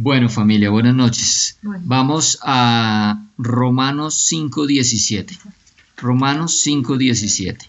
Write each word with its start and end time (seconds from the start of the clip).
Bueno 0.00 0.28
familia, 0.28 0.70
buenas 0.70 0.94
noches. 0.94 1.58
Vamos 1.60 2.38
a 2.42 3.20
Romanos 3.36 4.30
5.17. 4.30 5.36
Romanos 5.96 6.64
5.17. 6.64 7.66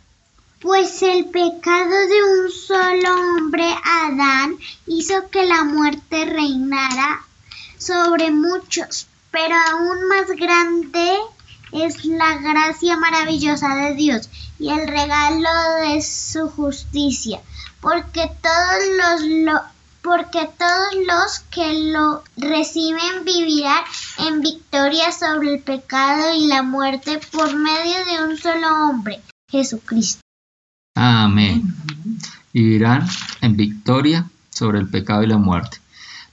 Pues 0.61 1.01
el 1.01 1.25
pecado 1.25 1.89
de 1.89 2.23
un 2.23 2.51
solo 2.51 3.15
hombre, 3.15 3.65
Adán, 3.83 4.57
hizo 4.85 5.27
que 5.31 5.43
la 5.47 5.63
muerte 5.63 6.25
reinara 6.25 7.25
sobre 7.79 8.29
muchos, 8.29 9.07
pero 9.31 9.55
aún 9.71 10.07
más 10.07 10.27
grande 10.27 11.17
es 11.71 12.05
la 12.05 12.37
gracia 12.37 12.95
maravillosa 12.97 13.73
de 13.73 13.95
Dios 13.95 14.29
y 14.59 14.69
el 14.69 14.87
regalo 14.87 15.49
de 15.81 15.99
su 16.03 16.47
justicia, 16.47 17.41
porque 17.81 18.29
todos 18.43 19.23
los, 19.23 19.61
porque 20.01 20.49
todos 20.57 20.95
los 21.07 21.39
que 21.51 21.91
lo 21.91 22.23
reciben 22.37 23.25
vivirán 23.25 23.83
en 24.19 24.41
victoria 24.41 25.11
sobre 25.11 25.55
el 25.55 25.61
pecado 25.61 26.33
y 26.35 26.47
la 26.47 26.63
muerte 26.63 27.19
por 27.31 27.55
medio 27.55 28.05
de 28.05 28.23
un 28.23 28.37
solo 28.37 28.89
hombre, 28.89 29.21
Jesucristo. 29.49 30.21
Amén. 30.95 31.75
Vivirán 32.53 33.07
en 33.41 33.55
victoria 33.55 34.29
sobre 34.49 34.79
el 34.79 34.89
pecado 34.89 35.23
y 35.23 35.27
la 35.27 35.37
muerte. 35.37 35.77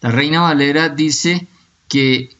La 0.00 0.10
Reina 0.10 0.40
Valera 0.40 0.88
dice 0.88 1.46
que 1.88 2.30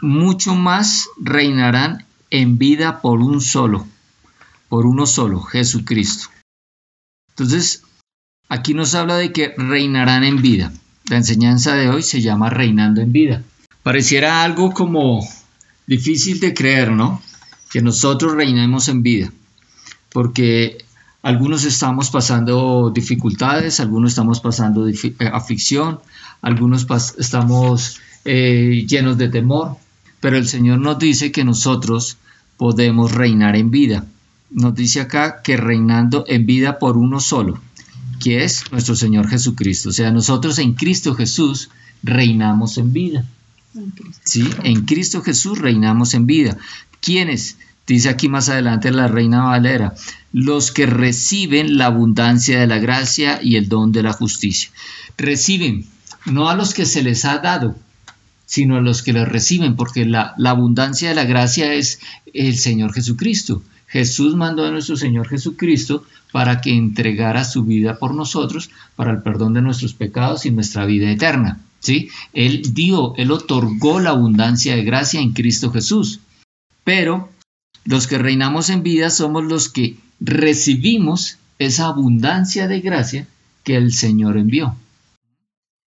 mucho 0.00 0.54
más 0.54 1.08
reinarán 1.18 2.06
en 2.30 2.58
vida 2.58 3.00
por 3.00 3.20
un 3.20 3.40
solo, 3.40 3.86
por 4.68 4.86
uno 4.86 5.06
solo, 5.06 5.40
Jesucristo. 5.40 6.28
Entonces, 7.30 7.82
Aquí 8.48 8.74
nos 8.74 8.94
habla 8.94 9.16
de 9.16 9.32
que 9.32 9.54
reinarán 9.56 10.22
en 10.22 10.40
vida. 10.40 10.72
La 11.08 11.16
enseñanza 11.16 11.74
de 11.74 11.88
hoy 11.88 12.02
se 12.02 12.20
llama 12.20 12.48
reinando 12.48 13.00
en 13.00 13.10
vida. 13.10 13.42
Pareciera 13.82 14.44
algo 14.44 14.72
como 14.72 15.26
difícil 15.86 16.38
de 16.38 16.54
creer, 16.54 16.92
¿no? 16.92 17.20
Que 17.70 17.82
nosotros 17.82 18.34
reinemos 18.34 18.88
en 18.88 19.02
vida. 19.02 19.32
Porque 20.12 20.78
algunos 21.22 21.64
estamos 21.64 22.10
pasando 22.10 22.90
dificultades, 22.94 23.80
algunos 23.80 24.12
estamos 24.12 24.40
pasando 24.40 24.88
eh, 24.88 25.14
aflicción, 25.32 25.98
algunos 26.40 26.86
estamos 27.18 28.00
eh, 28.24 28.86
llenos 28.88 29.18
de 29.18 29.28
temor. 29.28 29.76
Pero 30.20 30.36
el 30.36 30.46
Señor 30.46 30.78
nos 30.78 31.00
dice 31.00 31.32
que 31.32 31.44
nosotros 31.44 32.16
podemos 32.56 33.10
reinar 33.12 33.56
en 33.56 33.72
vida. 33.72 34.04
Nos 34.50 34.74
dice 34.76 35.00
acá 35.00 35.42
que 35.42 35.56
reinando 35.56 36.24
en 36.28 36.46
vida 36.46 36.78
por 36.78 36.96
uno 36.96 37.18
solo 37.18 37.60
que 38.20 38.44
es 38.44 38.70
nuestro 38.72 38.96
Señor 38.96 39.28
Jesucristo. 39.28 39.90
O 39.90 39.92
sea, 39.92 40.10
nosotros 40.10 40.58
en 40.58 40.74
Cristo 40.74 41.14
Jesús 41.14 41.70
reinamos 42.02 42.78
en 42.78 42.92
vida. 42.92 43.24
¿Sí? 44.24 44.48
En 44.64 44.86
Cristo 44.86 45.22
Jesús 45.22 45.58
reinamos 45.58 46.14
en 46.14 46.26
vida. 46.26 46.56
¿Quiénes? 47.00 47.56
Dice 47.86 48.08
aquí 48.08 48.28
más 48.28 48.48
adelante 48.48 48.90
la 48.90 49.06
Reina 49.06 49.44
Valera, 49.44 49.94
los 50.32 50.72
que 50.72 50.86
reciben 50.86 51.78
la 51.78 51.86
abundancia 51.86 52.58
de 52.58 52.66
la 52.66 52.78
gracia 52.78 53.38
y 53.40 53.56
el 53.56 53.68
don 53.68 53.92
de 53.92 54.02
la 54.02 54.12
justicia. 54.12 54.70
Reciben, 55.16 55.86
no 56.24 56.48
a 56.48 56.56
los 56.56 56.74
que 56.74 56.84
se 56.84 57.02
les 57.02 57.24
ha 57.24 57.38
dado, 57.38 57.76
sino 58.44 58.76
a 58.76 58.80
los 58.80 59.02
que 59.02 59.12
les 59.12 59.28
reciben, 59.28 59.76
porque 59.76 60.04
la 60.04 60.34
abundancia 60.44 61.10
de 61.10 61.14
la 61.14 61.24
gracia 61.24 61.74
es 61.74 62.00
el 62.34 62.56
Señor 62.56 62.92
Jesucristo. 62.92 63.62
Jesús 63.86 64.34
mandó 64.34 64.64
a 64.64 64.70
nuestro 64.70 64.96
Señor 64.96 65.28
Jesucristo 65.28 66.04
para 66.32 66.60
que 66.60 66.76
entregara 66.76 67.44
su 67.44 67.64
vida 67.64 67.98
por 67.98 68.14
nosotros 68.14 68.70
para 68.96 69.12
el 69.12 69.22
perdón 69.22 69.54
de 69.54 69.62
nuestros 69.62 69.94
pecados 69.94 70.44
y 70.44 70.50
nuestra 70.50 70.84
vida 70.86 71.10
eterna. 71.10 71.60
¿sí? 71.80 72.08
Él 72.32 72.74
dio, 72.74 73.14
Él 73.16 73.30
otorgó 73.30 74.00
la 74.00 74.10
abundancia 74.10 74.74
de 74.74 74.84
gracia 74.84 75.20
en 75.20 75.32
Cristo 75.32 75.70
Jesús. 75.70 76.20
Pero 76.84 77.30
los 77.84 78.06
que 78.06 78.18
reinamos 78.18 78.70
en 78.70 78.82
vida 78.82 79.10
somos 79.10 79.44
los 79.44 79.68
que 79.68 79.96
recibimos 80.20 81.38
esa 81.58 81.86
abundancia 81.86 82.68
de 82.68 82.80
gracia 82.80 83.26
que 83.62 83.76
el 83.76 83.92
Señor 83.92 84.36
envió. 84.36 84.76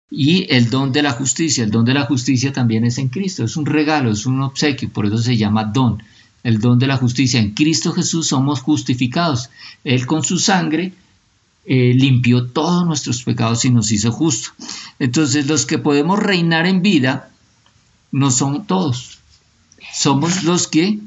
Y 0.09 0.47
el 0.53 0.69
don 0.69 0.93
de 0.93 1.01
la 1.01 1.11
justicia, 1.11 1.63
el 1.63 1.71
don 1.71 1.83
de 1.83 1.93
la 1.93 2.05
justicia 2.05 2.53
también 2.53 2.85
es 2.85 2.97
en 2.97 3.09
Cristo, 3.09 3.43
es 3.43 3.57
un 3.57 3.65
regalo, 3.65 4.11
es 4.11 4.25
un 4.25 4.41
obsequio, 4.41 4.89
por 4.89 5.05
eso 5.05 5.17
se 5.17 5.35
llama 5.35 5.65
don 5.65 6.01
el 6.47 6.61
don 6.61 6.79
de 6.79 6.87
la 6.87 6.95
justicia. 6.95 7.41
En 7.41 7.53
Cristo 7.53 7.91
Jesús 7.91 8.27
somos 8.27 8.61
justificados. 8.61 9.49
Él 9.83 10.05
con 10.05 10.23
su 10.23 10.39
sangre 10.39 10.93
eh, 11.65 11.93
limpió 11.93 12.45
todos 12.45 12.85
nuestros 12.85 13.21
pecados 13.23 13.65
y 13.65 13.69
nos 13.69 13.91
hizo 13.91 14.13
justos. 14.13 14.53
Entonces 14.97 15.47
los 15.47 15.65
que 15.65 15.77
podemos 15.77 16.17
reinar 16.17 16.65
en 16.65 16.81
vida 16.81 17.31
no 18.13 18.31
son 18.31 18.65
todos. 18.65 19.19
Somos 19.93 20.45
los 20.45 20.69
que 20.69 20.99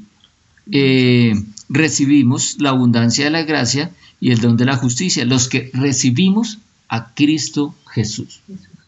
eh, 0.71 1.33
recibimos 1.69 2.57
la 2.59 2.69
abundancia 2.69 3.25
de 3.25 3.31
la 3.31 3.41
gracia 3.41 3.89
y 4.19 4.29
el 4.29 4.41
don 4.41 4.57
de 4.57 4.65
la 4.65 4.77
justicia. 4.77 5.25
Los 5.25 5.49
que 5.49 5.71
recibimos 5.73 6.59
a 6.87 7.15
Cristo 7.15 7.73
Jesús. 7.89 8.41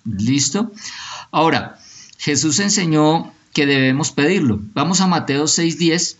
¿Listo? 0.05 0.71
Ahora, 1.31 1.79
Jesús 2.19 2.59
enseñó 2.59 3.33
que 3.53 3.65
debemos 3.65 4.11
pedirlo. 4.11 4.59
Vamos 4.75 5.01
a 5.01 5.07
Mateo 5.07 5.45
6.10 5.45 6.17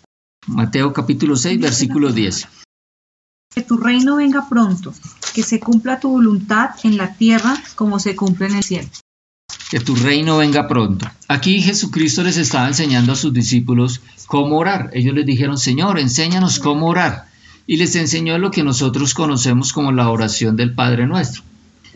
Mateo 0.47 0.91
capítulo 0.91 1.35
6, 1.35 1.59
versículo 1.59 2.11
10. 2.11 2.47
Que 3.55 3.61
tu 3.61 3.77
reino 3.77 4.17
venga 4.17 4.47
pronto, 4.49 4.93
que 5.33 5.43
se 5.43 5.59
cumpla 5.59 5.99
tu 5.99 6.09
voluntad 6.09 6.71
en 6.83 6.97
la 6.97 7.13
tierra 7.13 7.55
como 7.75 7.99
se 7.99 8.15
cumple 8.15 8.47
en 8.47 8.55
el 8.55 8.63
cielo. 8.63 8.89
Que 9.69 9.79
tu 9.79 9.95
reino 9.95 10.37
venga 10.37 10.67
pronto. 10.67 11.07
Aquí 11.27 11.61
Jesucristo 11.61 12.23
les 12.23 12.37
estaba 12.37 12.67
enseñando 12.67 13.13
a 13.13 13.15
sus 13.15 13.33
discípulos 13.33 14.01
cómo 14.27 14.57
orar. 14.57 14.89
Ellos 14.93 15.15
les 15.15 15.25
dijeron, 15.25 15.57
Señor, 15.57 15.99
enséñanos 15.99 16.59
cómo 16.59 16.87
orar. 16.87 17.25
Y 17.65 17.77
les 17.77 17.95
enseñó 17.95 18.37
lo 18.37 18.51
que 18.51 18.63
nosotros 18.63 19.13
conocemos 19.13 19.71
como 19.71 19.91
la 19.91 20.09
oración 20.09 20.55
del 20.55 20.73
Padre 20.73 21.07
Nuestro. 21.07 21.43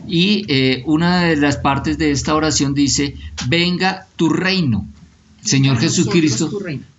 Y 0.06 0.44
eh, 0.48 0.82
una 0.86 1.22
de 1.22 1.36
las 1.36 1.56
partes 1.56 1.98
de 1.98 2.10
esta 2.10 2.34
oración 2.34 2.74
dice, 2.74 3.16
venga 3.48 4.06
tu 4.16 4.28
reino. 4.28 4.86
Señor 5.42 5.78
Jesucristo, 5.78 6.50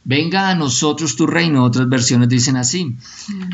venga 0.04 0.50
a 0.50 0.56
nosotros 0.56 1.16
tu 1.16 1.28
reino. 1.28 1.64
Otras 1.64 1.88
versiones 1.90 2.30
dicen 2.30 2.58
así, 2.58 2.96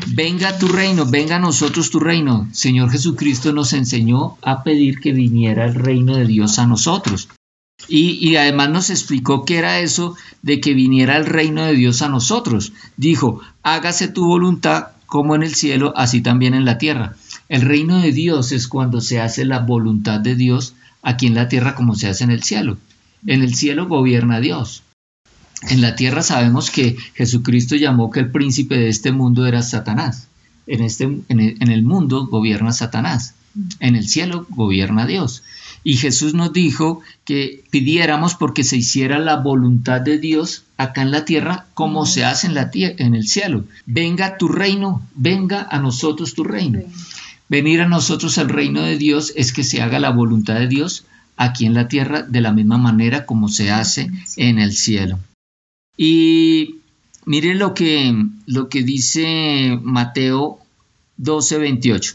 venga 0.08 0.58
tu 0.58 0.68
reino, 0.68 1.06
venga 1.06 1.36
a 1.36 1.40
nosotros 1.40 1.90
tu 1.90 2.00
reino. 2.00 2.48
Señor 2.52 2.90
Jesucristo 2.90 3.52
nos 3.52 3.72
enseñó 3.72 4.38
a 4.42 4.62
pedir 4.62 5.00
que 5.00 5.12
viniera 5.12 5.66
el 5.66 5.74
reino 5.74 6.16
de 6.16 6.26
Dios 6.26 6.58
a 6.58 6.66
nosotros. 6.66 7.28
Y, 7.88 8.18
y, 8.26 8.36
además 8.36 8.70
nos 8.70 8.90
explicó 8.90 9.44
qué 9.44 9.58
era 9.58 9.80
eso 9.80 10.16
de 10.42 10.60
que 10.60 10.72
viniera 10.72 11.18
el 11.18 11.26
reino 11.26 11.64
de 11.64 11.74
Dios 11.74 12.00
a 12.02 12.08
nosotros. 12.08 12.72
Dijo, 12.96 13.40
hágase 13.62 14.08
tu 14.08 14.26
voluntad 14.26 14.88
como 15.04 15.34
en 15.34 15.42
el 15.42 15.54
cielo, 15.54 15.92
así 15.96 16.20
también 16.20 16.54
en 16.54 16.64
la 16.64 16.78
tierra. 16.78 17.16
El 17.48 17.62
reino 17.62 18.00
de 18.00 18.12
Dios 18.12 18.50
es 18.50 18.66
cuando 18.66 19.00
se 19.00 19.20
hace 19.20 19.44
la 19.44 19.60
voluntad 19.60 20.20
de 20.20 20.34
Dios 20.34 20.74
aquí 21.02 21.26
en 21.26 21.34
la 21.34 21.48
tierra 21.48 21.74
como 21.74 21.94
se 21.94 22.08
hace 22.08 22.24
en 22.24 22.30
el 22.30 22.42
cielo. 22.42 22.78
En 23.26 23.42
el 23.42 23.54
cielo 23.54 23.86
gobierna 23.86 24.40
Dios. 24.40 24.82
En 25.68 25.80
la 25.80 25.96
tierra 25.96 26.22
sabemos 26.22 26.70
que 26.70 26.96
Jesucristo 27.14 27.76
llamó 27.76 28.10
que 28.10 28.20
el 28.20 28.30
príncipe 28.30 28.76
de 28.76 28.88
este 28.88 29.12
mundo 29.12 29.46
era 29.46 29.62
Satanás. 29.62 30.28
En, 30.66 30.82
este, 30.82 31.04
en 31.04 31.70
el 31.70 31.82
mundo 31.82 32.26
gobierna 32.26 32.72
Satanás. 32.72 33.34
En 33.80 33.96
el 33.96 34.08
cielo 34.08 34.46
gobierna 34.50 35.06
Dios. 35.06 35.42
Y 35.86 35.98
Jesús 35.98 36.34
nos 36.34 36.52
dijo 36.52 37.00
que 37.24 37.62
pidiéramos 37.70 38.34
porque 38.34 38.64
se 38.64 38.76
hiciera 38.76 39.20
la 39.20 39.36
voluntad 39.36 40.00
de 40.00 40.18
Dios 40.18 40.64
acá 40.76 41.02
en 41.02 41.12
la 41.12 41.24
tierra 41.24 41.66
como 41.74 42.06
se 42.06 42.24
hace 42.24 42.48
en, 42.48 42.54
la 42.54 42.70
en 42.74 43.14
el 43.14 43.28
cielo. 43.28 43.66
Venga 43.86 44.36
tu 44.36 44.48
reino, 44.48 45.06
venga 45.14 45.66
a 45.70 45.78
nosotros 45.78 46.34
tu 46.34 46.42
reino. 46.42 46.80
Venir 47.48 47.82
a 47.82 47.88
nosotros 47.88 48.36
al 48.38 48.48
reino 48.48 48.82
de 48.82 48.98
Dios 48.98 49.32
es 49.36 49.52
que 49.52 49.62
se 49.62 49.80
haga 49.80 50.00
la 50.00 50.10
voluntad 50.10 50.56
de 50.56 50.66
Dios 50.66 51.04
aquí 51.36 51.66
en 51.66 51.74
la 51.74 51.88
tierra 51.88 52.22
de 52.22 52.40
la 52.40 52.52
misma 52.52 52.78
manera 52.78 53.26
como 53.26 53.48
se 53.48 53.70
hace 53.70 54.10
en 54.36 54.58
el 54.58 54.72
cielo. 54.72 55.18
Y 55.96 56.76
mire 57.24 57.54
lo 57.54 57.74
que, 57.74 58.14
lo 58.46 58.68
que 58.68 58.82
dice 58.82 59.78
Mateo 59.82 60.58
12, 61.16 61.58
28. 61.58 62.14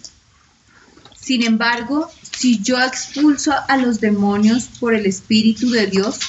Sin 1.15 1.44
embargo, 1.44 2.09
si 2.35 2.62
yo 2.62 2.81
expulso 2.81 3.53
a 3.68 3.77
los 3.77 4.00
demonios 4.00 4.65
por 4.79 4.95
el 4.95 5.06
Espíritu 5.06 5.69
de 5.69 5.88
Dios, 5.88 6.19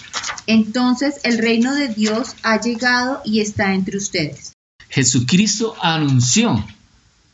entonces 0.47 1.15
el 1.25 1.39
reino 1.39 1.75
de 1.75 1.89
Dios 1.89 2.37
ha 2.43 2.61
llegado 2.61 3.23
y 3.25 3.41
está 3.41 3.75
entre 3.75 3.97
ustedes. 3.97 4.53
Jesucristo 4.89 5.75
anunció 5.81 6.63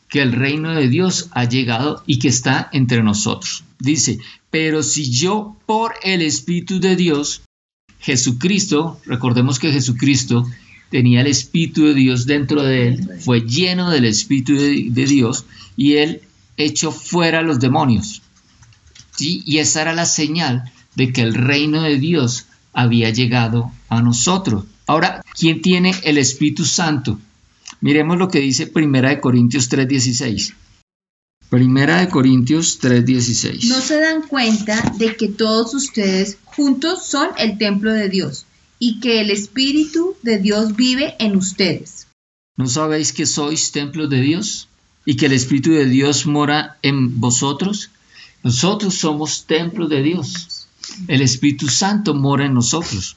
que 0.08 0.22
el 0.22 0.32
reino 0.32 0.74
de 0.74 0.88
Dios 0.88 1.28
ha 1.32 1.44
llegado 1.44 2.02
y 2.06 2.18
que 2.20 2.28
está 2.28 2.68
entre 2.72 3.02
nosotros. 3.02 3.64
Dice, 3.78 4.18
pero 4.50 4.82
si 4.82 5.10
yo 5.10 5.56
por 5.66 5.94
el 6.02 6.22
Espíritu 6.22 6.80
de 6.80 6.96
Dios 6.96 7.42
Jesucristo, 8.00 9.00
recordemos 9.06 9.58
que 9.58 9.72
Jesucristo 9.72 10.46
tenía 10.90 11.20
el 11.20 11.26
Espíritu 11.26 11.84
de 11.84 11.94
Dios 11.94 12.26
dentro 12.26 12.62
de 12.62 12.88
él, 12.88 13.10
fue 13.20 13.42
lleno 13.42 13.90
del 13.90 14.04
Espíritu 14.04 14.54
de, 14.54 15.06
Dios 15.06 15.44
y 15.76 15.94
él 15.94 16.22
echó 16.56 16.90
fuera 16.92 17.40
a 17.40 17.42
los 17.42 17.60
demonios. 17.60 18.22
¿sí? 19.16 19.42
Y 19.44 19.58
esa 19.58 19.82
era 19.82 19.94
la 19.94 20.06
señal 20.06 20.72
de 20.94 21.12
que 21.12 21.22
el 21.22 21.34
reino 21.34 21.82
de 21.82 21.98
Dios 21.98 22.46
había 22.72 23.10
llegado 23.10 23.72
a 23.88 24.02
nosotros. 24.02 24.64
Ahora, 24.86 25.22
¿quién 25.38 25.60
tiene 25.60 25.94
el 26.04 26.18
Espíritu 26.18 26.64
Santo? 26.64 27.18
Miremos 27.80 28.18
lo 28.18 28.28
que 28.28 28.40
dice 28.40 28.66
Primera 28.66 29.10
de 29.10 29.20
Corintios 29.20 29.68
3:16. 29.68 30.54
Primera 31.50 32.00
de 32.00 32.10
Corintios 32.10 32.78
3:16. 32.78 33.68
¿No 33.68 33.80
se 33.80 33.98
dan 33.98 34.20
cuenta 34.28 34.92
de 34.98 35.16
que 35.16 35.28
todos 35.28 35.72
ustedes 35.72 36.36
juntos 36.44 37.06
son 37.06 37.28
el 37.38 37.56
templo 37.56 37.90
de 37.90 38.10
Dios 38.10 38.44
y 38.78 39.00
que 39.00 39.22
el 39.22 39.30
Espíritu 39.30 40.14
de 40.22 40.38
Dios 40.38 40.76
vive 40.76 41.14
en 41.18 41.36
ustedes? 41.36 42.06
¿No 42.58 42.66
sabéis 42.66 43.14
que 43.14 43.24
sois 43.24 43.72
templo 43.72 44.08
de 44.08 44.20
Dios 44.20 44.68
y 45.06 45.16
que 45.16 45.24
el 45.24 45.32
Espíritu 45.32 45.70
de 45.70 45.86
Dios 45.86 46.26
mora 46.26 46.76
en 46.82 47.18
vosotros? 47.18 47.90
Nosotros 48.42 48.94
somos 48.94 49.44
templo 49.46 49.88
de 49.88 50.02
Dios. 50.02 50.68
El 51.06 51.22
Espíritu 51.22 51.68
Santo 51.68 52.12
mora 52.12 52.44
en 52.44 52.52
nosotros. 52.52 53.16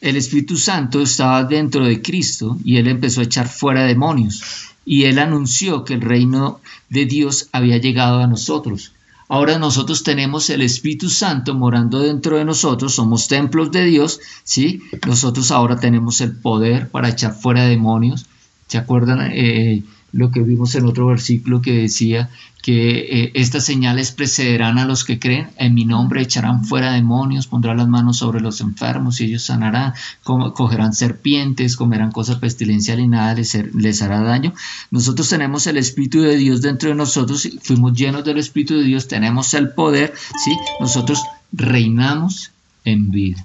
El 0.00 0.16
Espíritu 0.16 0.56
Santo 0.56 1.00
estaba 1.00 1.42
dentro 1.42 1.84
de 1.84 2.00
Cristo 2.00 2.56
y 2.64 2.76
él 2.76 2.86
empezó 2.86 3.20
a 3.20 3.24
echar 3.24 3.48
fuera 3.48 3.84
demonios 3.84 4.42
y 4.84 5.04
él 5.04 5.18
anunció 5.18 5.84
que 5.84 5.94
el 5.94 6.00
reino 6.00 6.60
de 6.88 7.06
Dios 7.06 7.48
había 7.52 7.78
llegado 7.78 8.20
a 8.20 8.26
nosotros. 8.26 8.92
Ahora 9.28 9.58
nosotros 9.58 10.02
tenemos 10.02 10.50
el 10.50 10.60
Espíritu 10.62 11.08
Santo 11.08 11.54
morando 11.54 12.00
dentro 12.00 12.36
de 12.36 12.44
nosotros, 12.44 12.94
somos 12.94 13.26
templos 13.26 13.70
de 13.72 13.84
Dios, 13.84 14.20
¿sí? 14.44 14.82
Nosotros 15.06 15.50
ahora 15.50 15.80
tenemos 15.80 16.20
el 16.20 16.36
poder 16.36 16.90
para 16.90 17.08
echar 17.08 17.34
fuera 17.34 17.64
demonios. 17.64 18.26
¿Se 18.66 18.78
acuerdan? 18.78 19.30
Eh, 19.32 19.82
lo 20.14 20.30
que 20.30 20.40
vimos 20.40 20.74
en 20.76 20.86
otro 20.86 21.06
versículo 21.06 21.60
que 21.60 21.72
decía 21.72 22.30
que 22.62 23.24
eh, 23.24 23.32
estas 23.34 23.64
señales 23.64 24.12
precederán 24.12 24.78
a 24.78 24.86
los 24.86 25.04
que 25.04 25.18
creen, 25.18 25.50
en 25.58 25.74
mi 25.74 25.84
nombre 25.84 26.22
echarán 26.22 26.64
fuera 26.64 26.92
demonios, 26.92 27.48
pondrán 27.48 27.76
las 27.76 27.88
manos 27.88 28.18
sobre 28.18 28.40
los 28.40 28.60
enfermos 28.60 29.20
y 29.20 29.24
ellos 29.24 29.42
sanarán, 29.42 29.92
cogerán 30.22 30.94
serpientes, 30.94 31.76
comerán 31.76 32.12
cosas 32.12 32.36
pestilenciales 32.36 33.04
y 33.04 33.08
nada 33.08 33.34
les, 33.34 33.54
les, 33.74 34.02
hará 34.02 34.22
daño. 34.22 34.54
Nosotros 34.90 35.28
tenemos 35.28 35.66
el 35.66 35.76
Espíritu 35.76 36.22
de 36.22 36.36
Dios 36.36 36.62
dentro 36.62 36.88
de 36.88 36.94
nosotros, 36.94 37.46
fuimos 37.62 37.92
llenos 37.92 38.24
del 38.24 38.38
Espíritu 38.38 38.78
de 38.78 38.84
Dios, 38.84 39.08
tenemos 39.08 39.52
el 39.52 39.70
poder, 39.70 40.14
¿sí? 40.44 40.56
nosotros 40.80 41.22
reinamos 41.52 42.52
en 42.84 43.10
vida, 43.10 43.44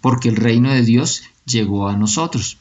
porque 0.00 0.30
el 0.30 0.36
reino 0.36 0.72
de 0.72 0.82
Dios 0.82 1.22
llegó 1.44 1.88
a 1.88 1.96
nosotros. 1.96 2.56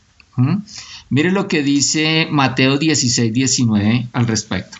Mire 1.09 1.31
lo 1.31 1.47
que 1.47 1.63
dice 1.63 2.27
Mateo 2.29 2.77
16, 2.77 3.31
19 3.31 4.09
al 4.11 4.27
respecto. 4.27 4.77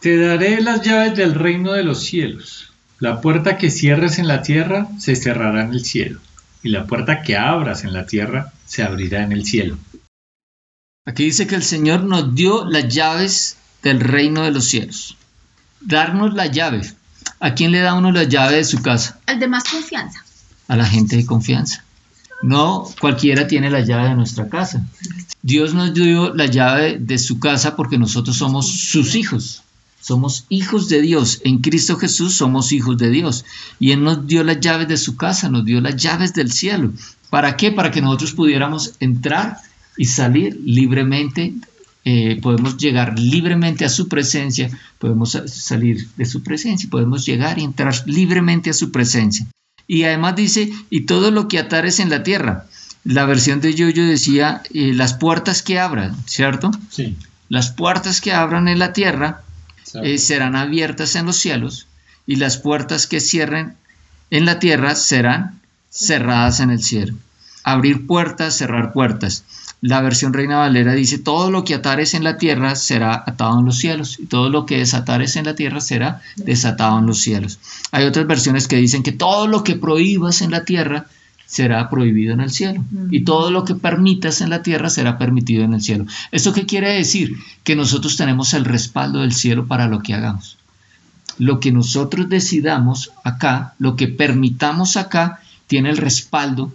Te 0.00 0.16
daré 0.18 0.60
las 0.60 0.82
llaves 0.82 1.16
del 1.16 1.34
reino 1.34 1.72
de 1.72 1.82
los 1.82 2.04
cielos. 2.04 2.72
La 2.98 3.20
puerta 3.20 3.58
que 3.58 3.70
cierres 3.70 4.18
en 4.18 4.28
la 4.28 4.42
tierra 4.42 4.88
se 4.98 5.16
cerrará 5.16 5.64
en 5.64 5.72
el 5.72 5.84
cielo, 5.84 6.20
y 6.62 6.68
la 6.68 6.86
puerta 6.86 7.22
que 7.22 7.36
abras 7.36 7.84
en 7.84 7.92
la 7.92 8.06
tierra 8.06 8.52
se 8.66 8.82
abrirá 8.82 9.22
en 9.22 9.32
el 9.32 9.44
cielo. 9.44 9.76
Aquí 11.06 11.24
dice 11.24 11.46
que 11.46 11.56
el 11.56 11.62
Señor 11.62 12.04
nos 12.04 12.34
dio 12.34 12.64
las 12.64 12.92
llaves 12.92 13.56
del 13.82 14.00
reino 14.00 14.44
de 14.44 14.50
los 14.52 14.64
cielos. 14.64 15.16
Darnos 15.80 16.34
las 16.34 16.50
llaves. 16.50 16.96
¿A 17.40 17.54
quién 17.54 17.70
le 17.70 17.80
da 17.80 17.94
uno 17.94 18.12
la 18.12 18.24
llave 18.24 18.56
de 18.56 18.64
su 18.64 18.80
casa? 18.80 19.20
Al 19.26 19.38
de 19.38 19.48
más 19.48 19.64
confianza. 19.64 20.24
A 20.68 20.76
la 20.76 20.86
gente 20.86 21.16
de 21.16 21.26
confianza. 21.26 21.84
No 22.46 22.88
cualquiera 23.00 23.48
tiene 23.48 23.70
la 23.70 23.80
llave 23.80 24.10
de 24.10 24.14
nuestra 24.14 24.48
casa. 24.48 24.86
Dios 25.42 25.74
nos 25.74 25.92
dio 25.92 26.32
la 26.32 26.46
llave 26.46 26.96
de 26.96 27.18
su 27.18 27.40
casa 27.40 27.74
porque 27.74 27.98
nosotros 27.98 28.36
somos 28.36 28.68
sus 28.68 29.16
hijos. 29.16 29.64
Somos 30.00 30.44
hijos 30.48 30.88
de 30.88 31.02
Dios. 31.02 31.40
En 31.42 31.58
Cristo 31.58 31.96
Jesús 31.96 32.34
somos 32.34 32.70
hijos 32.70 32.98
de 32.98 33.10
Dios. 33.10 33.44
Y 33.80 33.90
Él 33.90 34.04
nos 34.04 34.28
dio 34.28 34.44
las 34.44 34.60
llaves 34.60 34.86
de 34.86 34.96
su 34.96 35.16
casa, 35.16 35.48
nos 35.48 35.64
dio 35.64 35.80
las 35.80 35.96
llaves 35.96 36.34
del 36.34 36.52
cielo. 36.52 36.92
¿Para 37.30 37.56
qué? 37.56 37.72
Para 37.72 37.90
que 37.90 38.00
nosotros 38.00 38.30
pudiéramos 38.30 38.92
entrar 39.00 39.56
y 39.96 40.04
salir 40.04 40.60
libremente. 40.64 41.52
Eh, 42.04 42.38
podemos 42.40 42.76
llegar 42.76 43.18
libremente 43.18 43.84
a 43.84 43.88
su 43.88 44.06
presencia, 44.06 44.70
podemos 45.00 45.32
salir 45.46 46.08
de 46.16 46.24
su 46.24 46.44
presencia, 46.44 46.88
podemos 46.88 47.26
llegar 47.26 47.58
y 47.58 47.64
entrar 47.64 47.92
libremente 48.06 48.70
a 48.70 48.72
su 48.72 48.92
presencia. 48.92 49.48
Y 49.86 50.04
además 50.04 50.36
dice, 50.36 50.70
y 50.90 51.02
todo 51.02 51.30
lo 51.30 51.48
que 51.48 51.58
atares 51.58 52.00
en 52.00 52.10
la 52.10 52.22
tierra. 52.22 52.66
La 53.04 53.24
versión 53.24 53.60
de 53.60 53.74
Yoyo 53.74 54.04
decía, 54.04 54.62
eh, 54.74 54.92
las 54.92 55.14
puertas 55.14 55.62
que 55.62 55.78
abran, 55.78 56.16
¿cierto? 56.26 56.72
Sí. 56.90 57.16
Las 57.48 57.70
puertas 57.70 58.20
que 58.20 58.32
abran 58.32 58.66
en 58.66 58.80
la 58.80 58.92
tierra 58.92 59.42
eh, 60.02 60.18
serán 60.18 60.56
abiertas 60.56 61.14
en 61.14 61.26
los 61.26 61.36
cielos 61.36 61.86
y 62.26 62.36
las 62.36 62.58
puertas 62.58 63.06
que 63.06 63.20
cierren 63.20 63.76
en 64.30 64.44
la 64.44 64.58
tierra 64.58 64.96
serán 64.96 65.60
cerradas 65.90 66.60
en 66.60 66.70
el 66.70 66.82
cielo. 66.82 67.14
Abrir 67.62 68.06
puertas, 68.06 68.56
cerrar 68.56 68.92
puertas. 68.92 69.44
La 69.82 70.00
versión 70.00 70.32
Reina 70.32 70.56
Valera 70.56 70.94
dice, 70.94 71.18
todo 71.18 71.50
lo 71.50 71.64
que 71.64 71.74
atares 71.74 72.14
en 72.14 72.24
la 72.24 72.38
tierra 72.38 72.74
será 72.76 73.22
atado 73.26 73.60
en 73.60 73.66
los 73.66 73.78
cielos, 73.78 74.18
y 74.18 74.26
todo 74.26 74.48
lo 74.48 74.64
que 74.66 74.78
desatares 74.78 75.36
en 75.36 75.44
la 75.44 75.54
tierra 75.54 75.80
será 75.80 76.22
desatado 76.36 76.98
en 76.98 77.06
los 77.06 77.20
cielos. 77.20 77.58
Hay 77.92 78.04
otras 78.04 78.26
versiones 78.26 78.68
que 78.68 78.76
dicen 78.76 79.02
que 79.02 79.12
todo 79.12 79.46
lo 79.46 79.64
que 79.64 79.76
prohíbas 79.76 80.40
en 80.40 80.50
la 80.50 80.64
tierra 80.64 81.06
será 81.46 81.88
prohibido 81.90 82.34
en 82.34 82.40
el 82.40 82.50
cielo, 82.50 82.84
y 83.10 83.20
todo 83.20 83.50
lo 83.50 83.64
que 83.64 83.74
permitas 83.74 84.40
en 84.40 84.50
la 84.50 84.62
tierra 84.62 84.90
será 84.90 85.18
permitido 85.18 85.62
en 85.62 85.74
el 85.74 85.82
cielo. 85.82 86.06
¿Esto 86.32 86.52
qué 86.52 86.66
quiere 86.66 86.94
decir? 86.94 87.36
Que 87.62 87.76
nosotros 87.76 88.16
tenemos 88.16 88.54
el 88.54 88.64
respaldo 88.64 89.20
del 89.20 89.32
cielo 89.32 89.66
para 89.66 89.86
lo 89.86 90.00
que 90.00 90.14
hagamos. 90.14 90.56
Lo 91.38 91.60
que 91.60 91.70
nosotros 91.70 92.28
decidamos 92.28 93.12
acá, 93.22 93.74
lo 93.78 93.94
que 93.94 94.08
permitamos 94.08 94.96
acá, 94.96 95.40
tiene 95.66 95.90
el 95.90 95.98
respaldo 95.98 96.72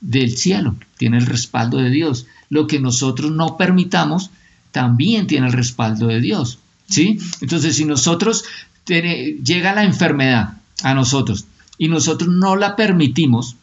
del 0.00 0.36
cielo, 0.36 0.76
tiene 0.96 1.18
el 1.18 1.26
respaldo 1.26 1.78
de 1.78 1.90
Dios. 1.90 2.26
Lo 2.54 2.68
que 2.68 2.78
nosotros 2.78 3.32
no 3.32 3.56
permitamos 3.56 4.30
también 4.70 5.26
tiene 5.26 5.48
el 5.48 5.52
respaldo 5.52 6.06
de 6.06 6.20
Dios. 6.20 6.60
¿sí? 6.88 7.18
Entonces, 7.40 7.74
si 7.74 7.84
nosotros 7.84 8.44
llega 8.86 9.74
la 9.74 9.82
enfermedad 9.82 10.52
a 10.84 10.94
nosotros 10.94 11.46
y 11.78 11.88
nosotros 11.88 12.32
no 12.32 12.54
la 12.54 12.76
permitimos, 12.76 13.56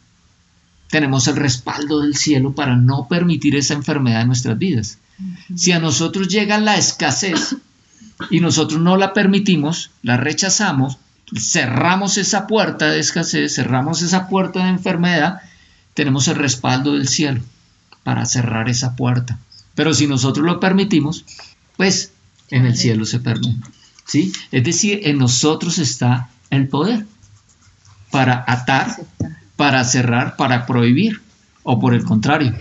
tenemos 0.90 1.26
el 1.26 1.36
respaldo 1.36 2.00
del 2.00 2.16
cielo 2.16 2.54
para 2.54 2.76
no 2.76 3.08
permitir 3.08 3.56
esa 3.56 3.72
enfermedad 3.72 4.20
en 4.20 4.26
nuestras 4.26 4.58
vidas. 4.58 4.98
Si 5.56 5.72
a 5.72 5.78
nosotros 5.78 6.28
llega 6.28 6.58
la 6.58 6.76
escasez 6.76 7.56
y 8.28 8.40
nosotros 8.40 8.78
no 8.78 8.98
la 8.98 9.14
permitimos, 9.14 9.90
la 10.02 10.18
rechazamos, 10.18 10.98
cerramos 11.34 12.18
esa 12.18 12.46
puerta 12.46 12.90
de 12.90 12.98
escasez, 12.98 13.54
cerramos 13.54 14.02
esa 14.02 14.28
puerta 14.28 14.64
de 14.64 14.68
enfermedad, 14.68 15.40
tenemos 15.94 16.28
el 16.28 16.34
respaldo 16.34 16.92
del 16.92 17.08
cielo 17.08 17.40
para 18.02 18.26
cerrar 18.26 18.68
esa 18.68 18.96
puerta. 18.96 19.38
Pero 19.74 19.94
si 19.94 20.06
nosotros 20.06 20.44
lo 20.44 20.60
permitimos, 20.60 21.24
pues 21.76 22.12
en 22.50 22.66
el 22.66 22.76
cielo 22.76 23.04
se 23.06 23.20
permite. 23.20 23.66
¿sí? 24.04 24.32
Es 24.50 24.64
decir, 24.64 25.00
en 25.04 25.18
nosotros 25.18 25.78
está 25.78 26.28
el 26.50 26.68
poder 26.68 27.06
para 28.10 28.44
atar, 28.46 28.94
para 29.56 29.84
cerrar, 29.84 30.36
para 30.36 30.66
prohibir, 30.66 31.22
o 31.62 31.80
por 31.80 31.94
el 31.94 32.04
contrario, 32.04 32.54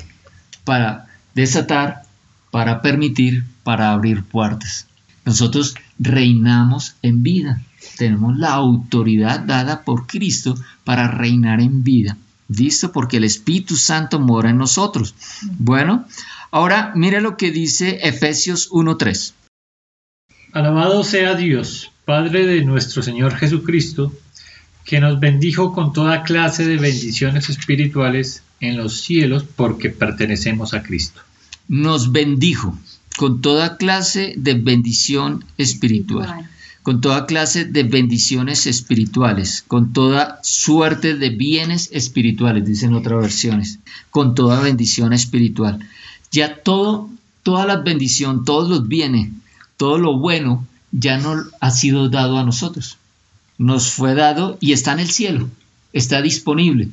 para 0.63 1.07
desatar, 1.33 2.03
para 2.51 2.81
permitir, 2.81 3.45
para 3.63 3.91
abrir 3.91 4.23
puertas. 4.23 4.87
Nosotros 5.25 5.75
reinamos 5.99 6.95
en 7.01 7.23
vida. 7.23 7.61
Tenemos 7.97 8.37
la 8.37 8.53
autoridad 8.53 9.41
dada 9.41 9.83
por 9.83 10.07
Cristo 10.07 10.55
para 10.83 11.07
reinar 11.07 11.61
en 11.61 11.83
vida. 11.83 12.17
¿Listo? 12.57 12.91
Porque 12.91 13.17
el 13.17 13.23
Espíritu 13.23 13.77
Santo 13.77 14.19
mora 14.19 14.49
en 14.49 14.57
nosotros. 14.57 15.15
Bueno, 15.57 16.05
ahora 16.51 16.91
mire 16.95 17.21
lo 17.21 17.37
que 17.37 17.51
dice 17.51 17.99
Efesios 18.03 18.69
1.3. 18.71 19.33
Alabado 20.51 21.03
sea 21.03 21.35
Dios, 21.35 21.91
Padre 22.03 22.45
de 22.45 22.65
nuestro 22.65 23.01
Señor 23.03 23.35
Jesucristo, 23.35 24.11
que 24.83 24.99
nos 24.99 25.19
bendijo 25.19 25.73
con 25.73 25.93
toda 25.93 26.23
clase 26.23 26.65
de 26.65 26.77
bendiciones 26.77 27.49
espirituales 27.49 28.43
en 28.59 28.75
los 28.75 28.99
cielos 28.99 29.45
porque 29.55 29.89
pertenecemos 29.89 30.73
a 30.73 30.83
Cristo. 30.83 31.21
Nos 31.69 32.11
bendijo 32.11 32.77
con 33.17 33.39
toda 33.39 33.77
clase 33.77 34.33
de 34.35 34.55
bendición 34.55 35.45
espiritual 35.57 36.49
con 36.83 36.99
toda 37.01 37.25
clase 37.25 37.65
de 37.65 37.83
bendiciones 37.83 38.65
espirituales, 38.65 39.63
con 39.67 39.93
toda 39.93 40.39
suerte 40.43 41.15
de 41.15 41.29
bienes 41.29 41.89
espirituales, 41.91 42.65
dicen 42.65 42.93
otras 42.93 43.21
versiones, 43.21 43.79
con 44.09 44.33
toda 44.33 44.61
bendición 44.61 45.13
espiritual. 45.13 45.79
Ya 46.31 46.61
todo, 46.63 47.09
toda 47.43 47.65
la 47.65 47.77
bendición, 47.77 48.45
todos 48.45 48.69
los 48.69 48.87
bienes, 48.87 49.29
todo 49.77 49.97
lo 49.97 50.17
bueno 50.17 50.65
ya 50.91 51.17
no 51.17 51.43
ha 51.59 51.71
sido 51.71 52.09
dado 52.09 52.37
a 52.37 52.43
nosotros. 52.43 52.97
Nos 53.57 53.91
fue 53.91 54.15
dado 54.15 54.57
y 54.59 54.73
está 54.73 54.93
en 54.93 54.99
el 54.99 55.11
cielo, 55.11 55.49
está 55.93 56.21
disponible 56.21 56.89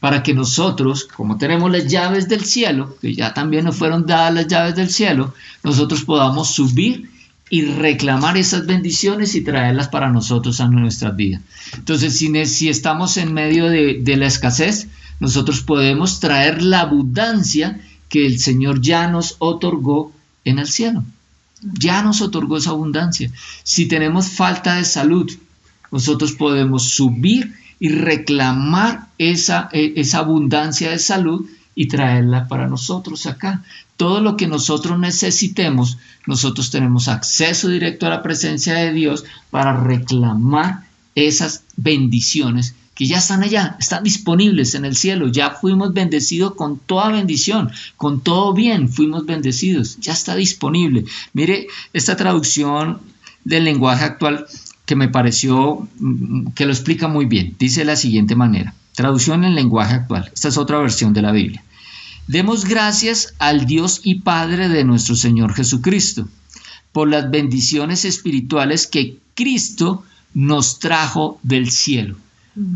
para 0.00 0.22
que 0.22 0.34
nosotros, 0.34 1.04
como 1.04 1.38
tenemos 1.38 1.70
las 1.70 1.86
llaves 1.86 2.28
del 2.28 2.44
cielo, 2.44 2.96
que 3.00 3.14
ya 3.14 3.34
también 3.34 3.64
nos 3.64 3.76
fueron 3.76 4.06
dadas 4.06 4.34
las 4.34 4.46
llaves 4.46 4.76
del 4.76 4.90
cielo, 4.90 5.34
nosotros 5.62 6.04
podamos 6.04 6.50
subir 6.52 7.10
y 7.50 7.62
reclamar 7.62 8.36
esas 8.36 8.66
bendiciones 8.66 9.34
y 9.34 9.42
traerlas 9.42 9.88
para 9.88 10.10
nosotros 10.10 10.60
a 10.60 10.68
nuestras 10.68 11.16
vidas. 11.16 11.42
Entonces, 11.74 12.16
si, 12.16 12.44
si 12.46 12.68
estamos 12.68 13.16
en 13.16 13.32
medio 13.32 13.68
de, 13.68 14.16
la 14.16 14.26
escasez, 14.26 14.88
nosotros 15.20 15.62
podemos 15.62 16.20
traer 16.20 16.62
la 16.62 16.80
abundancia 16.80 17.80
que 18.08 18.26
el 18.26 18.38
Señor 18.38 18.80
ya 18.80 19.08
nos 19.08 19.36
otorgó 19.38 20.12
en 20.44 20.58
el 20.58 20.68
cielo. 20.68 21.04
Ya 21.60 22.02
nos 22.02 22.20
otorgó 22.20 22.58
esa 22.58 22.70
abundancia. 22.70 23.30
Si 23.62 23.86
tenemos 23.86 24.28
falta 24.28 24.76
de 24.76 24.84
salud, 24.84 25.30
nosotros 25.90 26.32
podemos 26.32 26.90
subir 26.90 27.54
y 27.80 27.88
reclamar 27.88 29.08
esa, 29.18 29.68
e, 29.72 29.94
esa 29.96 30.18
abundancia 30.18 30.90
de 30.90 30.98
salud 30.98 31.46
y 31.78 31.86
traerla 31.86 32.48
para 32.48 32.66
nosotros 32.66 33.26
acá. 33.26 33.62
Todo 33.96 34.20
lo 34.20 34.36
que 34.36 34.48
nosotros 34.48 34.98
necesitemos, 34.98 35.96
nosotros 36.26 36.72
tenemos 36.72 37.06
acceso 37.06 37.68
directo 37.68 38.06
a 38.06 38.10
la 38.10 38.20
presencia 38.20 38.74
de 38.74 38.92
Dios 38.92 39.24
para 39.52 39.80
reclamar 39.80 40.88
esas 41.14 41.62
bendiciones 41.76 42.74
que 42.96 43.06
ya 43.06 43.18
están 43.18 43.44
allá, 43.44 43.76
están 43.78 44.02
disponibles 44.02 44.74
en 44.74 44.84
el 44.84 44.96
cielo, 44.96 45.28
ya 45.28 45.52
fuimos 45.52 45.94
bendecidos 45.94 46.56
con 46.56 46.80
toda 46.80 47.12
bendición, 47.12 47.70
con 47.96 48.22
todo 48.22 48.54
bien 48.54 48.88
fuimos 48.88 49.24
bendecidos, 49.24 49.98
ya 50.00 50.14
está 50.14 50.34
disponible. 50.34 51.04
Mire, 51.32 51.68
esta 51.92 52.16
traducción 52.16 52.98
del 53.44 53.62
lenguaje 53.62 54.04
actual 54.04 54.46
que 54.84 54.96
me 54.96 55.06
pareció 55.06 55.86
mm, 56.00 56.48
que 56.56 56.66
lo 56.66 56.72
explica 56.72 57.06
muy 57.06 57.26
bien, 57.26 57.54
dice 57.56 57.82
de 57.82 57.86
la 57.86 57.94
siguiente 57.94 58.34
manera, 58.34 58.74
traducción 58.96 59.44
en 59.44 59.54
lenguaje 59.54 59.94
actual, 59.94 60.28
esta 60.34 60.48
es 60.48 60.58
otra 60.58 60.80
versión 60.80 61.12
de 61.12 61.22
la 61.22 61.30
Biblia. 61.30 61.62
Demos 62.28 62.66
gracias 62.66 63.32
al 63.38 63.64
Dios 63.64 64.02
y 64.04 64.16
Padre 64.16 64.68
de 64.68 64.84
nuestro 64.84 65.16
Señor 65.16 65.54
Jesucristo 65.54 66.28
por 66.92 67.08
las 67.08 67.30
bendiciones 67.30 68.04
espirituales 68.04 68.86
que 68.86 69.16
Cristo 69.34 70.04
nos 70.34 70.78
trajo 70.78 71.40
del 71.42 71.70
cielo. 71.70 72.16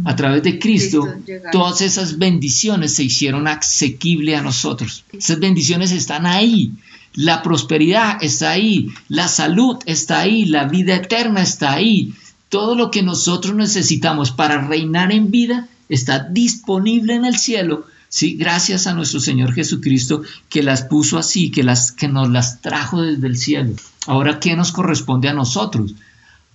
A 0.06 0.16
través 0.16 0.42
de 0.42 0.58
Cristo, 0.58 1.06
todas 1.50 1.82
esas 1.82 2.16
bendiciones 2.18 2.94
se 2.94 3.04
hicieron 3.04 3.46
asequibles 3.46 4.38
a 4.38 4.42
nosotros. 4.42 5.04
Esas 5.12 5.38
bendiciones 5.38 5.92
están 5.92 6.24
ahí. 6.24 6.72
La 7.14 7.42
prosperidad 7.42 8.22
está 8.22 8.52
ahí, 8.52 8.88
la 9.08 9.28
salud 9.28 9.76
está 9.84 10.20
ahí, 10.20 10.46
la 10.46 10.64
vida 10.64 10.94
eterna 10.94 11.42
está 11.42 11.72
ahí. 11.72 12.14
Todo 12.48 12.74
lo 12.74 12.90
que 12.90 13.02
nosotros 13.02 13.54
necesitamos 13.54 14.30
para 14.30 14.66
reinar 14.66 15.12
en 15.12 15.30
vida 15.30 15.68
está 15.90 16.20
disponible 16.20 17.14
en 17.14 17.26
el 17.26 17.36
cielo 17.36 17.84
¿sí? 18.12 18.34
Gracias 18.34 18.86
a 18.86 18.92
nuestro 18.92 19.20
Señor 19.20 19.54
Jesucristo 19.54 20.22
que 20.50 20.62
las 20.62 20.82
puso 20.82 21.16
así, 21.16 21.50
que, 21.50 21.62
las, 21.62 21.92
que 21.92 22.08
nos 22.08 22.28
las 22.28 22.60
trajo 22.60 23.00
desde 23.00 23.26
el 23.26 23.38
cielo. 23.38 23.74
Ahora, 24.06 24.38
¿qué 24.38 24.54
nos 24.54 24.70
corresponde 24.70 25.30
a 25.30 25.32
nosotros? 25.32 25.94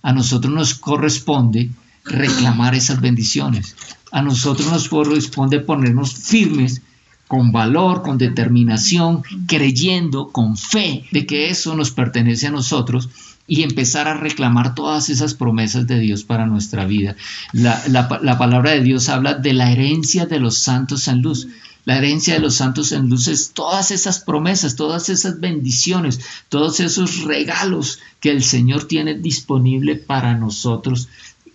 A 0.02 0.12
nosotros 0.12 0.54
nos 0.54 0.74
corresponde 0.74 1.70
reclamar 2.04 2.76
esas 2.76 3.00
bendiciones. 3.00 3.74
A 4.12 4.22
nosotros 4.22 4.70
nos 4.70 4.88
corresponde 4.88 5.58
ponernos 5.58 6.14
firmes 6.14 6.80
con 7.26 7.50
valor, 7.50 8.02
con 8.02 8.18
determinación, 8.18 9.22
creyendo, 9.48 10.28
con 10.28 10.56
fe 10.56 11.06
de 11.10 11.26
que 11.26 11.50
eso 11.50 11.74
nos 11.74 11.90
pertenece 11.90 12.46
a 12.46 12.52
nosotros 12.52 13.08
y 13.48 13.62
empezar 13.62 14.06
a 14.06 14.14
reclamar 14.14 14.74
todas 14.74 15.08
esas 15.08 15.32
promesas 15.32 15.86
de 15.86 15.98
Dios 15.98 16.22
para 16.22 16.46
nuestra 16.46 16.84
vida. 16.84 17.16
La, 17.54 18.36
palabra 18.38 18.72
de 18.72 18.82
Dios 18.82 19.08
habla 19.08 19.34
de 19.34 19.54
la 19.54 19.72
herencia 19.72 20.26
de 20.26 20.38
los 20.38 20.58
santos 20.58 21.08
en 21.08 21.22
luz. 21.22 21.48
La 21.86 21.96
herencia 21.96 22.34
de 22.34 22.40
los 22.40 22.56
santos 22.56 22.92
en 22.92 23.08
luz 23.08 23.26
es 23.26 23.52
todas 23.52 23.90
esas 23.90 24.20
promesas, 24.20 24.76
todas 24.76 25.08
esas 25.08 25.40
bendiciones, 25.40 26.20
todos 26.50 26.78
esos 26.80 27.24
regalos 27.24 28.00
que 28.20 28.30
el 28.30 28.44
Señor 28.44 28.84
tiene 28.84 29.14
disponible 29.14 29.96
para 29.96 30.34
nosotros 30.34 31.08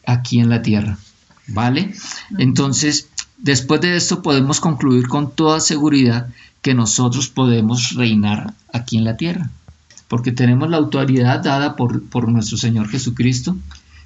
aquí 0.04 0.40
en 0.40 0.50
la 0.50 0.64
tierra. 0.64 0.98
¿Vale? 1.46 1.94
Entonces, 2.40 3.10
después 3.38 3.82
de 3.82 3.96
esto 3.96 4.24
podemos 4.24 4.60
concluir 4.60 5.08
con 5.08 5.36
toda 5.36 5.60
seguridad 5.60 6.30
que 6.64 6.74
nosotros 6.74 7.28
podemos 7.28 7.94
reinar 7.94 8.56
aquí 8.72 8.98
en 8.98 9.04
la 9.04 9.16
tierra 9.16 9.52
porque 10.08 10.32
tenemos 10.32 10.70
la 10.70 10.78
autoridad 10.78 11.44
dada 11.44 11.76
por, 11.76 12.04
por 12.04 12.30
nuestro 12.30 12.58
Señor 12.58 12.90
Jesucristo, 12.90 13.56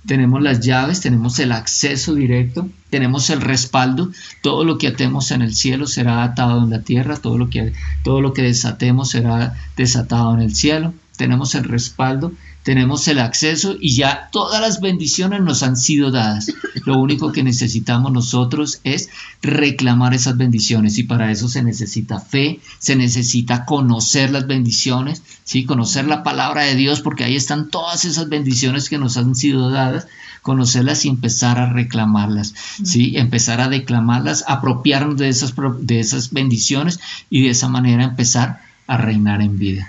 tenemos 0.08 0.42
las 0.42 0.62
llaves, 0.62 1.02
tenemos 1.02 1.38
el 1.40 1.52
acceso 1.52 2.16
directo, 2.16 2.70
tenemos 2.90 3.30
el 3.30 3.42
respaldo, 3.42 4.10
todo 4.42 4.64
lo 4.64 4.78
que 4.78 4.88
atemos 4.88 5.32
en 5.32 5.42
el 5.42 5.54
cielo 5.54 5.86
será 5.86 6.24
atado 6.24 6.64
en 6.64 6.70
la 6.70 6.82
tierra, 6.82 7.18
todo 7.18 7.38
lo 7.38 7.50
que, 7.50 7.74
todo 8.04 8.22
lo 8.22 8.34
que 8.34 8.44
desatemos 8.44 9.10
será 9.10 9.56
desatado 9.76 10.34
en 10.34 10.42
el 10.42 10.56
cielo, 10.56 10.94
tenemos 11.18 11.56
el 11.56 11.66
respaldo, 11.66 12.32
tenemos 12.68 13.08
el 13.08 13.20
acceso 13.20 13.78
y 13.80 13.96
ya 13.96 14.28
todas 14.30 14.60
las 14.60 14.82
bendiciones 14.82 15.40
nos 15.40 15.64
han 15.64 15.78
sido 15.78 16.12
dadas. 16.12 16.52
Lo 16.86 17.00
único 17.00 17.32
que 17.32 17.42
necesitamos 17.42 18.12
nosotros 18.12 18.82
es 18.84 19.08
reclamar 19.42 20.14
esas 20.14 20.36
bendiciones 20.36 20.98
y 20.98 21.04
para 21.04 21.32
eso 21.32 21.48
se 21.48 21.64
necesita 21.64 22.20
fe, 22.20 22.60
se 22.80 22.98
necesita 22.98 23.64
conocer 23.64 24.32
las 24.32 24.48
bendiciones, 24.48 25.24
¿sí? 25.46 25.64
conocer 25.64 26.08
la 26.08 26.24
palabra 26.24 26.64
de 26.64 26.76
Dios 26.76 27.00
porque 27.00 27.24
ahí 27.24 27.38
están 27.38 27.70
todas 27.70 28.04
esas 28.04 28.28
bendiciones 28.28 28.90
que 28.90 28.98
nos 28.98 29.16
han 29.16 29.34
sido 29.34 29.70
dadas, 29.70 30.08
conocerlas 30.42 31.06
y 31.06 31.08
empezar 31.08 31.60
a 31.60 31.72
reclamarlas, 31.72 32.54
¿sí? 32.84 33.16
empezar 33.16 33.62
a 33.62 33.70
declamarlas, 33.70 34.44
apropiarnos 34.46 35.16
de 35.16 35.30
esas, 35.30 35.54
de 35.80 36.02
esas 36.02 36.34
bendiciones 36.34 37.00
y 37.30 37.44
de 37.44 37.52
esa 37.52 37.70
manera 37.70 38.04
empezar 38.04 38.60
a 38.88 38.98
reinar 38.98 39.42
en 39.42 39.58
vida. 39.58 39.88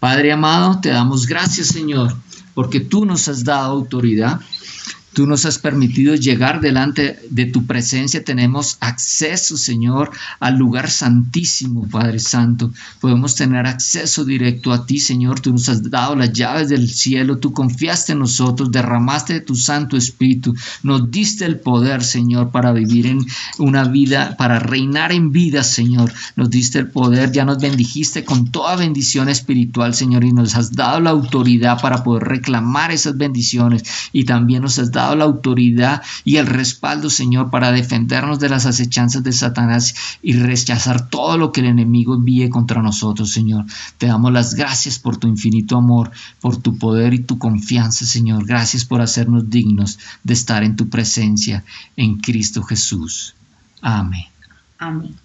Padre 0.00 0.32
amado, 0.32 0.80
te 0.80 0.90
damos 0.90 1.26
gracias, 1.26 1.68
Señor, 1.68 2.14
porque 2.54 2.80
tú 2.80 3.04
nos 3.04 3.28
has 3.28 3.44
dado 3.44 3.72
autoridad 3.72 4.40
Tú 5.12 5.26
nos 5.26 5.44
has 5.44 5.58
permitido 5.58 6.14
llegar 6.14 6.60
delante 6.60 7.18
de 7.28 7.44
tu 7.44 7.66
presencia. 7.66 8.24
Tenemos 8.24 8.78
acceso, 8.80 9.58
Señor, 9.58 10.10
al 10.40 10.56
lugar 10.56 10.90
santísimo, 10.90 11.86
Padre 11.86 12.18
Santo. 12.18 12.72
Podemos 12.98 13.34
tener 13.34 13.66
acceso 13.66 14.24
directo 14.24 14.72
a 14.72 14.86
ti, 14.86 14.98
Señor. 14.98 15.40
Tú 15.40 15.52
nos 15.52 15.68
has 15.68 15.90
dado 15.90 16.16
las 16.16 16.32
llaves 16.32 16.70
del 16.70 16.88
cielo. 16.88 17.36
Tú 17.38 17.52
confiaste 17.52 18.12
en 18.12 18.20
nosotros, 18.20 18.72
derramaste 18.72 19.34
de 19.34 19.40
tu 19.42 19.54
Santo 19.54 19.98
Espíritu. 19.98 20.54
Nos 20.82 21.10
diste 21.10 21.44
el 21.44 21.60
poder, 21.60 22.02
Señor, 22.02 22.50
para 22.50 22.72
vivir 22.72 23.06
en 23.06 23.26
una 23.58 23.84
vida, 23.84 24.36
para 24.38 24.60
reinar 24.60 25.12
en 25.12 25.30
vida, 25.30 25.62
Señor. 25.62 26.10
Nos 26.36 26.48
diste 26.48 26.78
el 26.78 26.88
poder. 26.88 27.32
Ya 27.32 27.44
nos 27.44 27.58
bendijiste 27.58 28.24
con 28.24 28.50
toda 28.50 28.76
bendición 28.76 29.28
espiritual, 29.28 29.94
Señor. 29.94 30.24
Y 30.24 30.32
nos 30.32 30.54
has 30.54 30.72
dado 30.72 31.00
la 31.00 31.10
autoridad 31.10 31.80
para 31.82 32.02
poder 32.02 32.24
reclamar 32.24 32.92
esas 32.92 33.18
bendiciones. 33.18 33.84
Y 34.12 34.24
también 34.24 34.62
nos 34.62 34.78
has 34.78 34.90
dado 35.02 35.16
la 35.16 35.24
autoridad 35.24 36.02
y 36.24 36.36
el 36.36 36.46
respaldo, 36.46 37.10
Señor, 37.10 37.50
para 37.50 37.72
defendernos 37.72 38.38
de 38.38 38.48
las 38.48 38.66
acechanzas 38.66 39.22
de 39.22 39.32
Satanás 39.32 39.94
y 40.22 40.34
rechazar 40.34 41.08
todo 41.08 41.38
lo 41.38 41.52
que 41.52 41.60
el 41.60 41.66
enemigo 41.66 42.14
envíe 42.14 42.48
contra 42.48 42.82
nosotros, 42.82 43.30
Señor. 43.30 43.66
Te 43.98 44.06
damos 44.06 44.32
las 44.32 44.54
gracias 44.54 44.98
por 44.98 45.16
tu 45.16 45.28
infinito 45.28 45.76
amor, 45.76 46.10
por 46.40 46.56
tu 46.56 46.78
poder 46.78 47.14
y 47.14 47.20
tu 47.20 47.38
confianza, 47.38 48.04
Señor. 48.04 48.46
Gracias 48.46 48.84
por 48.84 49.00
hacernos 49.00 49.48
dignos 49.50 49.98
de 50.24 50.34
estar 50.34 50.62
en 50.64 50.76
tu 50.76 50.88
presencia 50.88 51.64
en 51.96 52.18
Cristo 52.18 52.62
Jesús. 52.62 53.34
Amén. 53.80 54.26
Amén. 54.78 55.21